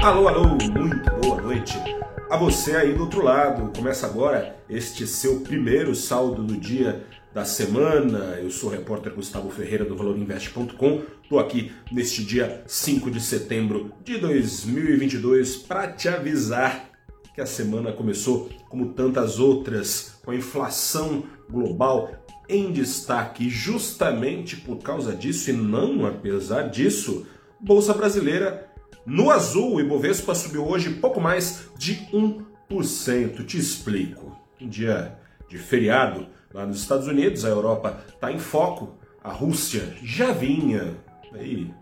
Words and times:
Alô, 0.00 0.28
alô, 0.28 0.46
muito 0.46 1.10
boa 1.20 1.42
noite 1.42 1.76
a 2.30 2.36
você 2.36 2.76
aí 2.76 2.94
do 2.94 3.02
outro 3.02 3.20
lado. 3.20 3.72
Começa 3.76 4.06
agora 4.06 4.56
este 4.70 5.08
seu 5.08 5.40
primeiro 5.40 5.92
saldo 5.92 6.44
do 6.44 6.56
dia 6.56 7.04
da 7.34 7.44
semana. 7.44 8.38
Eu 8.40 8.48
sou 8.48 8.70
o 8.70 8.72
repórter 8.72 9.12
Gustavo 9.12 9.50
Ferreira 9.50 9.84
do 9.84 9.96
ValorInvest.com. 9.96 11.02
Estou 11.20 11.40
aqui 11.40 11.72
neste 11.90 12.24
dia 12.24 12.62
5 12.66 13.10
de 13.10 13.20
setembro 13.20 13.92
de 14.04 14.18
2022 14.18 15.56
para 15.56 15.88
te 15.88 16.08
avisar 16.08 16.90
que 17.34 17.40
a 17.40 17.46
semana 17.46 17.92
começou 17.92 18.48
como 18.68 18.90
tantas 18.92 19.40
outras, 19.40 20.20
com 20.24 20.30
a 20.30 20.36
inflação 20.36 21.24
global 21.50 22.12
em 22.48 22.70
destaque. 22.70 23.50
Justamente 23.50 24.56
por 24.56 24.78
causa 24.78 25.12
disso 25.14 25.50
e 25.50 25.52
não 25.52 26.06
apesar 26.06 26.68
disso, 26.68 27.26
Bolsa 27.60 27.92
Brasileira 27.92 28.67
no 29.08 29.30
azul, 29.30 29.76
o 29.76 29.80
Ibovespa 29.80 30.34
subiu 30.34 30.68
hoje 30.68 30.90
pouco 30.90 31.18
mais 31.18 31.70
de 31.78 31.96
1%. 32.12 33.42
Te 33.46 33.56
explico. 33.56 34.36
Um 34.60 34.68
dia 34.68 35.16
de 35.48 35.56
feriado 35.56 36.26
lá 36.52 36.66
nos 36.66 36.78
Estados 36.78 37.06
Unidos, 37.08 37.42
a 37.42 37.48
Europa 37.48 38.04
está 38.06 38.30
em 38.30 38.38
foco. 38.38 38.98
A 39.24 39.32
Rússia 39.32 39.96
já 40.02 40.30
vinha, 40.30 40.94
aí 41.32 41.72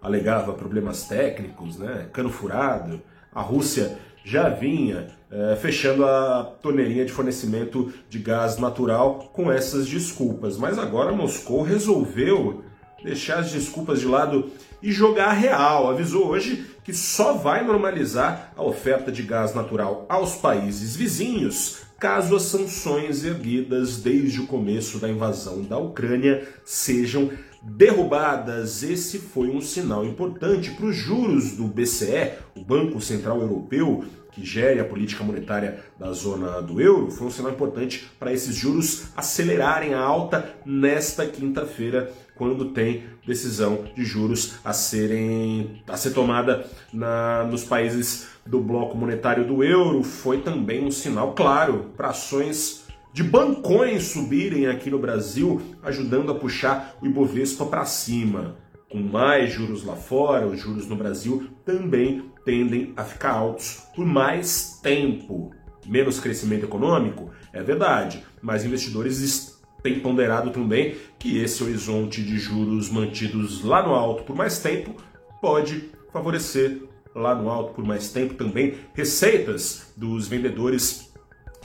alegava 0.00 0.52
problemas 0.52 1.08
técnicos, 1.08 1.76
né? 1.76 2.08
cano 2.12 2.30
furado. 2.30 3.02
A 3.34 3.42
Rússia 3.42 3.98
já 4.24 4.48
vinha 4.48 5.08
é, 5.32 5.56
fechando 5.56 6.04
a 6.04 6.44
torneirinha 6.62 7.04
de 7.04 7.10
fornecimento 7.10 7.92
de 8.08 8.20
gás 8.20 8.56
natural 8.56 9.30
com 9.32 9.50
essas 9.50 9.88
desculpas. 9.88 10.56
Mas 10.56 10.78
agora 10.78 11.10
Moscou 11.10 11.62
resolveu 11.62 12.62
deixar 13.02 13.38
as 13.38 13.50
desculpas 13.50 14.00
de 14.00 14.06
lado 14.06 14.50
e 14.82 14.92
jogar 14.92 15.28
a 15.28 15.32
real. 15.32 15.90
Avisou 15.90 16.28
hoje 16.28 16.66
que 16.84 16.92
só 16.92 17.34
vai 17.34 17.64
normalizar 17.64 18.52
a 18.56 18.62
oferta 18.62 19.12
de 19.12 19.22
gás 19.22 19.54
natural 19.54 20.06
aos 20.08 20.36
países 20.36 20.96
vizinhos 20.96 21.88
caso 21.98 22.36
as 22.36 22.42
sanções 22.42 23.24
erguidas 23.24 23.96
desde 23.96 24.40
o 24.40 24.46
começo 24.46 24.98
da 24.98 25.08
invasão 25.08 25.62
da 25.62 25.78
Ucrânia 25.78 26.46
sejam 26.64 27.30
derrubadas. 27.60 28.84
Esse 28.84 29.18
foi 29.18 29.48
um 29.48 29.60
sinal 29.60 30.04
importante 30.04 30.70
para 30.70 30.86
os 30.86 30.96
juros 30.96 31.52
do 31.52 31.64
BCE, 31.64 32.34
o 32.56 32.64
Banco 32.64 33.00
Central 33.00 33.40
Europeu, 33.40 34.04
que 34.38 34.46
gere 34.46 34.78
a 34.78 34.84
política 34.84 35.24
monetária 35.24 35.80
da 35.98 36.12
zona 36.12 36.62
do 36.62 36.80
euro, 36.80 37.10
foi 37.10 37.26
um 37.26 37.30
sinal 37.30 37.50
importante 37.50 38.08
para 38.18 38.32
esses 38.32 38.54
juros 38.54 39.08
acelerarem 39.16 39.94
a 39.94 40.00
alta 40.00 40.54
nesta 40.64 41.26
quinta-feira, 41.26 42.12
quando 42.36 42.66
tem 42.66 43.02
decisão 43.26 43.84
de 43.96 44.04
juros 44.04 44.54
a, 44.64 44.72
serem, 44.72 45.82
a 45.88 45.96
ser 45.96 46.12
tomada 46.12 46.64
na, 46.92 47.42
nos 47.44 47.64
países 47.64 48.28
do 48.46 48.60
bloco 48.60 48.96
monetário 48.96 49.44
do 49.44 49.64
euro. 49.64 50.04
Foi 50.04 50.40
também 50.40 50.84
um 50.84 50.90
sinal 50.90 51.32
claro 51.32 51.90
para 51.96 52.10
ações 52.10 52.86
de 53.12 53.24
bancões 53.24 54.04
subirem 54.04 54.68
aqui 54.68 54.88
no 54.88 55.00
Brasil, 55.00 55.60
ajudando 55.82 56.30
a 56.30 56.34
puxar 56.36 56.96
o 57.02 57.06
Ibovespa 57.06 57.66
para 57.66 57.84
cima. 57.84 58.56
Com 58.88 59.00
mais 59.00 59.52
juros 59.52 59.84
lá 59.84 59.96
fora, 59.96 60.46
os 60.46 60.60
juros 60.60 60.86
no 60.86 60.94
Brasil 60.94 61.48
também 61.64 62.27
tendem 62.48 62.94
a 62.96 63.04
ficar 63.04 63.32
altos 63.32 63.82
por 63.94 64.06
mais 64.06 64.80
tempo. 64.82 65.52
Menos 65.84 66.18
crescimento 66.18 66.64
econômico? 66.64 67.30
É 67.52 67.62
verdade, 67.62 68.24
mas 68.40 68.64
investidores 68.64 69.60
têm 69.82 70.00
ponderado 70.00 70.48
também 70.48 70.96
que 71.18 71.36
esse 71.36 71.62
horizonte 71.62 72.22
de 72.22 72.38
juros 72.38 72.88
mantidos 72.88 73.62
lá 73.62 73.86
no 73.86 73.94
alto 73.94 74.22
por 74.22 74.34
mais 74.34 74.60
tempo 74.60 74.96
pode 75.42 75.90
favorecer 76.10 76.84
lá 77.14 77.34
no 77.34 77.50
alto 77.50 77.74
por 77.74 77.84
mais 77.84 78.10
tempo 78.10 78.32
também 78.32 78.76
receitas 78.94 79.92
dos 79.94 80.26
vendedores 80.26 81.12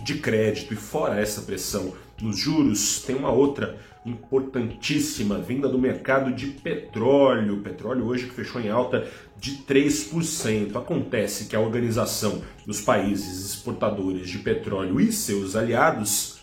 de 0.03 0.15
crédito. 0.15 0.73
E 0.73 0.75
fora 0.77 1.17
essa 1.17 1.43
pressão 1.43 1.93
nos 2.23 2.37
juros, 2.37 3.01
tem 3.01 3.15
uma 3.15 3.31
outra 3.31 3.77
importantíssima 4.05 5.39
vinda 5.39 5.67
do 5.67 5.77
mercado 5.77 6.33
de 6.33 6.47
petróleo. 6.47 7.61
Petróleo 7.61 8.05
hoje 8.05 8.27
que 8.27 8.33
fechou 8.33 8.61
em 8.61 8.69
alta 8.69 9.05
de 9.37 9.57
3%. 9.63 10.75
Acontece 10.75 11.45
que 11.45 11.55
a 11.55 11.59
organização 11.59 12.41
dos 12.65 12.79
países 12.79 13.45
exportadores 13.45 14.29
de 14.29 14.39
petróleo 14.39 15.01
e 15.01 15.11
seus 15.11 15.55
aliados, 15.55 16.39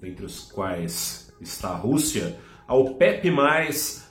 dentre 0.00 0.26
os 0.26 0.40
quais 0.40 1.32
está 1.40 1.70
a 1.70 1.76
Rússia, 1.76 2.36
a 2.68 2.74
OPEP+, 2.74 3.30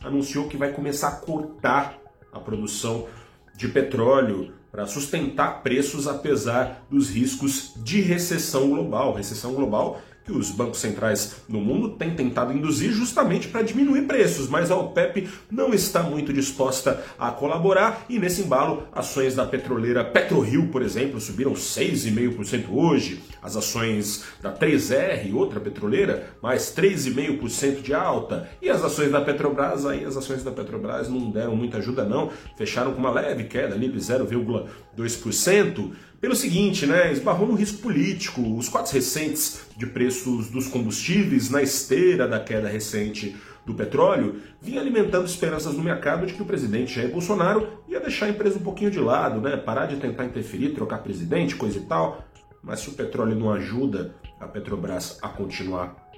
anunciou 0.04 0.48
que 0.48 0.58
vai 0.58 0.72
começar 0.72 1.10
a 1.10 1.16
cortar 1.18 2.00
a 2.32 2.40
produção 2.40 3.08
de 3.56 3.68
petróleo 3.68 4.52
para 4.72 4.88
sustentar 4.88 5.62
preços 5.62 6.08
apesar 6.08 6.84
dos 6.90 7.12
riscos 7.12 7.74
de 7.78 8.02
recessão 8.02 8.70
global. 8.70 9.14
Recessão 9.14 9.54
global 9.54 10.02
que 10.24 10.32
os 10.32 10.52
bancos 10.52 10.80
centrais 10.80 11.38
no 11.48 11.60
mundo 11.60 11.90
têm 11.90 12.16
tentado 12.16 12.54
induzir 12.54 12.92
justamente 12.92 13.48
para 13.48 13.62
diminuir 13.62 14.04
preços, 14.04 14.48
mas 14.48 14.72
a 14.72 14.78
OPEP 14.78 15.30
não 15.52 15.74
está 15.74 16.04
muito 16.04 16.32
disposta 16.32 17.04
a 17.20 17.32
colaborar 17.32 18.06
e 18.10 18.20
nesse 18.20 18.42
embalo 18.42 18.88
ações 18.92 19.36
da 19.36 19.46
petroleira 19.46 20.04
PetroRio, 20.04 20.68
por 20.68 20.82
exemplo, 20.82 21.20
subiram 21.20 21.54
6,5% 21.54 22.66
hoje, 22.70 23.22
as 23.42 23.56
ações 23.56 24.24
da 24.42 24.54
3R, 24.54 25.34
outra 25.34 25.60
petroleira, 25.60 26.30
mais 26.42 26.74
3,5% 26.74 27.82
de 27.82 27.94
alta, 27.94 28.50
e 28.62 28.70
as 28.70 28.84
ações 28.84 29.12
da 29.12 29.22
Petrobras, 29.22 29.86
aí? 29.86 30.06
As 30.06 30.16
ações 30.16 30.44
da 30.44 30.52
Petrobras 30.52 31.10
não 31.10 31.30
deram 31.30 31.56
muita 31.56 31.78
ajuda 31.78 32.04
não, 32.06 32.32
fecharam 32.58 32.94
com 32.94 33.00
uma 33.00 33.12
leve 33.12 33.46
queda 33.46 33.76
ali 33.76 33.90
de 33.90 34.00
0,2%, 34.00 35.92
pelo 36.24 36.38
seguinte, 36.38 36.86
né, 36.86 37.12
esbarrou 37.12 37.46
no 37.46 37.54
risco 37.54 37.80
político. 37.80 38.56
Os 38.56 38.70
quadros 38.70 38.94
recentes 38.94 39.68
de 39.76 39.86
preços 39.86 40.50
dos 40.50 40.70
combustíveis 40.70 41.50
na 41.50 41.62
esteira 41.62 42.26
da 42.26 42.40
queda 42.40 42.70
recente 42.70 43.36
do 43.66 43.74
petróleo 43.74 44.38
vinha 44.62 44.80
alimentando 44.80 45.26
esperanças 45.26 45.74
no 45.74 45.84
mercado 45.84 46.26
de 46.26 46.34
que 46.34 46.42
o 46.42 46.46
presidente 46.46 46.96
Jair 46.96 47.12
Bolsonaro 47.12 47.84
ia 47.90 48.00
deixar 48.00 48.28
a 48.28 48.30
empresa 48.30 48.58
um 48.58 48.62
pouquinho 48.62 48.90
de 48.90 49.02
lado, 49.02 49.42
né, 49.42 49.58
parar 49.58 49.86
de 49.86 49.98
tentar 49.98 50.24
interferir, 50.24 50.70
trocar 50.70 51.00
presidente, 51.00 51.58
coisa 51.58 51.78
e 51.78 51.82
tal. 51.82 52.24
Mas 52.64 52.80
se 52.80 52.88
o 52.88 52.94
petróleo 52.94 53.36
não 53.36 53.52
ajuda 53.52 54.16
a 54.40 54.48
Petrobras 54.48 55.20
a 55.22 55.28
continuar 55.28 56.10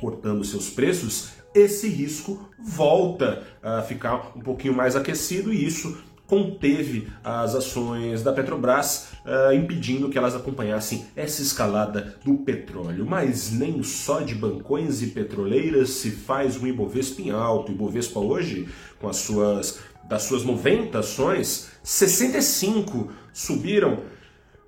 cortando 0.00 0.42
seus 0.42 0.70
preços, 0.70 1.32
esse 1.54 1.86
risco 1.86 2.48
volta 2.58 3.42
a 3.62 3.82
ficar 3.82 4.32
um 4.34 4.40
pouquinho 4.40 4.72
mais 4.72 4.96
aquecido 4.96 5.52
e 5.52 5.66
isso 5.66 6.02
conteve 6.26 7.08
as 7.22 7.54
ações 7.54 8.22
da 8.22 8.32
Petrobras, 8.32 9.08
uh, 9.24 9.52
impedindo 9.54 10.08
que 10.08 10.18
elas 10.18 10.34
acompanhassem 10.34 11.06
essa 11.14 11.42
escalada 11.42 12.16
do 12.24 12.38
petróleo. 12.38 13.06
Mas 13.06 13.50
nem 13.50 13.82
só 13.82 14.20
de 14.20 14.34
bancões 14.34 15.02
e 15.02 15.08
petroleiras 15.08 15.90
se 15.90 16.10
faz 16.10 16.56
um 16.56 16.66
Ibovespa 16.66 17.22
em 17.22 17.30
alto. 17.30 17.72
O 17.72 17.74
Ibovespa 17.74 18.20
hoje, 18.20 18.68
com 19.00 19.08
as 19.08 19.16
suas 19.16 19.80
das 20.08 20.24
suas 20.24 20.44
90 20.44 20.98
ações, 20.98 21.70
65 21.82 23.10
subiram 23.32 24.00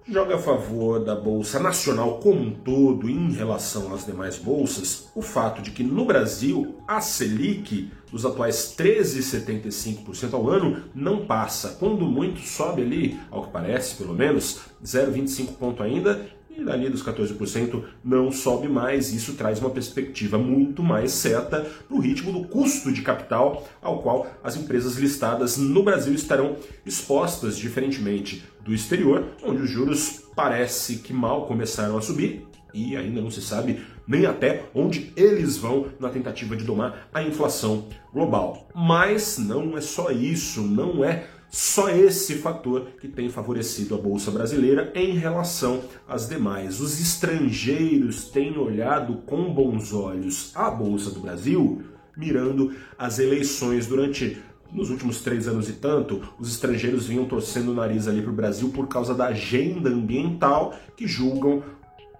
joga 0.09 0.37
a 0.37 0.39
favor 0.39 1.05
da 1.05 1.17
Bolsa 1.17 1.59
Nacional 1.59 2.21
como 2.21 2.41
um 2.41 2.51
todo 2.53 3.11
em 3.11 3.33
relação 3.33 3.93
às 3.93 4.07
demais 4.07 4.39
bolsas 4.39 5.09
o 5.17 5.21
fato 5.21 5.61
de 5.61 5.73
que 5.73 5.83
no 5.83 6.05
Brasil 6.05 6.77
a 6.87 7.01
Selic 7.01 7.91
dos 8.13 8.25
atuais 8.25 8.75
13,75% 8.79 10.33
ao 10.33 10.49
ano 10.49 10.85
não 10.95 11.27
passa. 11.27 11.77
Quando 11.81 12.07
muito 12.07 12.41
sobe 12.41 12.83
ali, 12.83 13.19
ao 13.33 13.47
que 13.47 13.53
parece 13.53 13.97
pelo 13.97 14.15
menos, 14.15 14.61
0,25 14.85 15.57
ponto 15.57 15.83
ainda 15.83 16.25
e 16.57 16.65
dali 16.65 16.89
dos 16.89 17.03
14% 17.03 17.83
não 18.05 18.31
sobe 18.31 18.69
mais. 18.69 19.13
Isso 19.13 19.35
traz 19.35 19.59
uma 19.59 19.71
perspectiva 19.71 20.39
muito 20.39 20.85
mais 20.85 21.11
certa 21.11 21.61
para 21.61 21.97
o 21.97 22.01
ritmo 22.01 22.33
do 22.33 22.47
custo 22.47 22.93
de 22.93 23.03
capital 23.03 23.67
ao 23.83 24.01
qual 24.03 24.27
as 24.43 24.57
empresas 24.57 24.95
listadas 24.95 25.59
no 25.59 25.83
Brasil 25.83 26.15
estarão 26.15 26.57
expostas, 26.87 27.59
diferentemente 27.59 28.45
do 28.67 28.75
exterior, 28.75 29.25
onde 29.43 29.63
os 29.63 29.71
juros 29.71 30.25
parece 30.35 30.97
que 30.97 31.13
mal 31.13 31.47
começaram 31.47 31.97
a 31.97 32.03
subir 32.03 32.47
e 32.75 32.97
ainda 32.97 33.23
não 33.23 33.31
se 33.31 33.41
sabe 33.41 33.81
nem 34.07 34.27
até 34.27 34.65
onde 34.75 35.13
eles 35.17 35.57
vão 35.57 35.87
na 35.99 36.11
tentativa 36.11 36.55
de 36.55 36.65
domar 36.65 37.09
a 37.13 37.23
inflação 37.23 37.87
global. 38.13 38.69
Mas 38.75 39.39
não 39.39 39.77
é 39.77 39.81
só 39.81 40.11
isso, 40.11 40.63
não 40.63 41.03
é 41.05 41.27
só 41.49 41.89
esse 41.89 42.35
fator 42.35 42.89
que 43.01 43.09
tem 43.09 43.31
favorecido 43.31 43.95
a 43.95 43.99
bolsa 43.99 44.31
brasileira 44.31 44.93
em 44.95 45.17
relação 45.17 45.83
às 46.07 46.29
demais. 46.29 46.81
Os 46.81 47.01
estrangeiros 47.01 48.29
têm 48.29 48.59
olhado 48.59 49.23
com 49.27 49.53
bons 49.53 49.93
olhos 49.93 50.53
a 50.55 50.71
bolsa 50.71 51.11
do 51.11 51.21
Brasil, 51.21 51.83
mirando 52.17 52.75
as 52.99 53.19
eleições 53.19 53.87
durante 53.87 54.39
nos 54.73 54.91
últimos 54.91 55.23
três 55.23 55.49
anos 55.49 55.69
e 55.69 55.75
tanto, 55.75 56.23
os 56.39 56.49
estrangeiros 56.49 57.07
vinham 57.07 57.25
torcendo 57.25 57.71
o 57.71 57.75
nariz 57.75 58.09
ali 58.09 58.23
para 58.23 58.31
o 58.31 58.35
Brasil 58.35 58.71
por 58.71 58.89
causa 58.89 59.15
da 59.15 59.27
agenda 59.27 59.89
ambiental 59.89 60.75
que 60.97 61.07
julgam, 61.07 61.63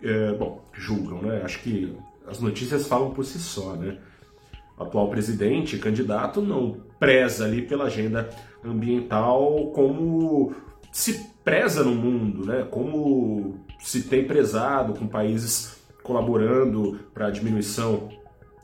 é, 0.03 0.33
bom, 0.33 0.65
julgam, 0.73 1.23
né? 1.23 1.43
Acho 1.45 1.61
que 1.61 1.97
as 2.27 2.41
notícias 2.41 2.87
falam 2.87 3.11
por 3.11 3.25
si 3.25 3.39
só, 3.39 3.75
né? 3.75 3.99
O 4.79 4.83
atual 4.83 5.09
presidente, 5.09 5.79
candidato, 5.79 6.41
não 6.41 6.81
preza 6.99 7.45
ali 7.45 7.63
pela 7.63 7.85
agenda 7.85 8.29
ambiental 8.65 9.71
como 9.75 10.55
se 10.93 11.31
preza 11.45 11.85
no 11.85 11.95
mundo, 11.95 12.47
né? 12.47 12.67
Como 12.71 13.65
se 13.79 14.03
tem 14.03 14.27
prezado 14.27 14.95
com 14.95 15.07
países 15.07 15.77
colaborando 16.03 17.01
para 17.13 17.27
a 17.27 17.31
diminuição 17.31 18.09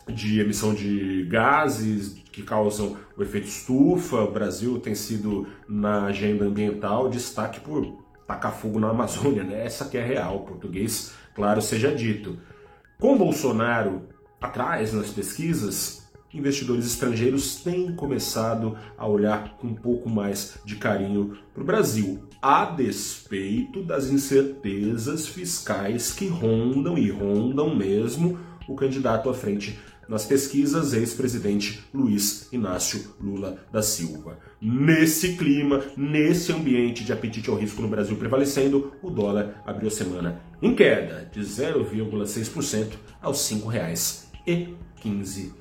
de 0.08 0.40
emissão 0.40 0.74
de 0.74 1.24
gases 1.24 2.16
que 2.32 2.42
causam 2.42 2.96
o 3.16 3.22
efeito 3.22 3.46
estufa. 3.46 4.16
O 4.16 4.32
Brasil 4.32 4.78
tem 4.78 4.94
sido 4.94 5.46
na 5.68 6.06
agenda 6.06 6.44
ambiental 6.44 7.08
destaque 7.08 7.60
por 7.60 8.02
tacar 8.26 8.52
fogo 8.52 8.80
na 8.80 8.90
Amazônia, 8.90 9.44
né? 9.44 9.64
Essa 9.64 9.84
que 9.84 9.98
é 9.98 10.04
real, 10.04 10.40
português, 10.40 11.12
claro 11.34 11.60
seja 11.60 11.94
dito. 11.94 12.38
Com 12.98 13.18
Bolsonaro 13.18 14.08
atrás 14.40 14.92
nas 14.92 15.10
pesquisas, 15.10 16.02
investidores 16.32 16.86
estrangeiros 16.86 17.56
têm 17.56 17.94
começado 17.94 18.76
a 18.96 19.06
olhar 19.06 19.56
com 19.58 19.68
um 19.68 19.74
pouco 19.74 20.08
mais 20.08 20.58
de 20.64 20.76
carinho 20.76 21.36
para 21.52 21.62
o 21.62 21.66
Brasil, 21.66 22.22
a 22.40 22.64
despeito 22.64 23.82
das 23.82 24.08
incertezas 24.08 25.26
fiscais 25.26 26.12
que 26.12 26.26
rondam 26.26 26.96
e 26.96 27.10
rondam 27.10 27.74
mesmo 27.74 28.38
o 28.68 28.74
candidato 28.74 29.28
à 29.28 29.34
frente 29.34 29.78
nas 30.08 30.24
pesquisas, 30.24 30.92
ex-presidente 30.92 31.84
Luiz 31.94 32.48
Inácio 32.52 33.14
Lula 33.20 33.64
da 33.72 33.82
Silva. 33.82 34.38
Nesse 34.60 35.36
clima, 35.36 35.80
nesse 35.96 36.52
ambiente 36.52 37.04
de 37.04 37.12
apetite 37.12 37.48
ao 37.48 37.56
risco 37.56 37.80
no 37.80 37.88
Brasil 37.88 38.16
prevalecendo, 38.16 38.92
o 39.02 39.10
dólar 39.10 39.62
abriu 39.64 39.88
a 39.88 39.90
semana 39.90 40.40
em 40.60 40.74
queda 40.74 41.30
de 41.32 41.40
0,6% 41.40 42.92
aos 43.20 43.50
R$ 43.50 43.56
5,15. 43.56 45.52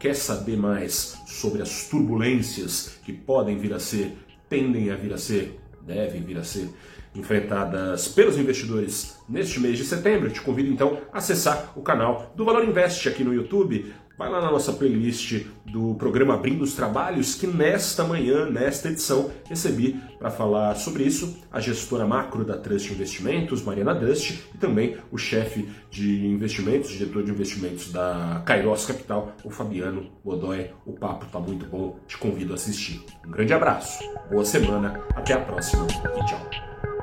Quer 0.00 0.14
saber 0.14 0.56
mais 0.56 1.18
sobre 1.26 1.62
as 1.62 1.88
turbulências 1.88 2.98
que 3.04 3.12
podem 3.12 3.58
vir 3.58 3.74
a 3.74 3.78
ser, 3.78 4.16
tendem 4.48 4.90
a 4.90 4.96
vir 4.96 5.12
a 5.12 5.18
ser, 5.18 5.60
devem 5.86 6.22
vir 6.22 6.38
a 6.38 6.44
ser 6.44 6.68
enfrentadas 7.14 8.08
pelos 8.08 8.36
investidores 8.36 9.18
neste 9.28 9.60
mês 9.60 9.78
de 9.78 9.84
setembro. 9.84 10.30
Te 10.30 10.40
convido 10.40 10.70
então 10.70 10.98
a 11.12 11.18
acessar 11.18 11.72
o 11.76 11.82
canal 11.82 12.32
do 12.34 12.44
Valor 12.44 12.64
Invest 12.64 13.08
aqui 13.08 13.22
no 13.22 13.32
YouTube. 13.32 13.92
Vai 14.16 14.30
lá 14.30 14.40
na 14.40 14.50
nossa 14.50 14.72
playlist 14.72 15.44
do 15.66 15.96
programa 15.96 16.34
Abrindo 16.34 16.62
os 16.62 16.74
Trabalhos, 16.74 17.34
que 17.34 17.48
nesta 17.48 18.04
manhã, 18.04 18.48
nesta 18.48 18.88
edição, 18.88 19.32
recebi 19.48 20.00
para 20.20 20.30
falar 20.30 20.76
sobre 20.76 21.02
isso 21.02 21.36
a 21.50 21.58
gestora 21.58 22.06
macro 22.06 22.44
da 22.44 22.56
Trust 22.56 22.92
Investimentos, 22.92 23.60
Mariana 23.60 23.92
Dust, 23.92 24.38
e 24.54 24.58
também 24.58 24.96
o 25.10 25.18
chefe 25.18 25.68
de 25.90 26.26
investimentos, 26.26 26.90
diretor 26.90 27.24
de 27.24 27.32
investimentos 27.32 27.90
da 27.90 28.40
Kairos 28.46 28.86
Capital, 28.86 29.32
o 29.42 29.50
Fabiano 29.50 30.08
Godoy. 30.24 30.70
O 30.86 30.92
papo 30.92 31.26
está 31.26 31.40
muito 31.40 31.66
bom, 31.66 31.98
te 32.06 32.16
convido 32.16 32.52
a 32.52 32.54
assistir. 32.54 33.04
Um 33.26 33.32
grande 33.32 33.52
abraço, 33.52 33.98
boa 34.30 34.44
semana, 34.44 35.00
até 35.16 35.32
a 35.32 35.40
próxima 35.40 35.88
e 35.88 36.24
tchau. 36.24 36.93